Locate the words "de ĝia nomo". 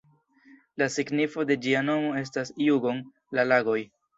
1.51-2.17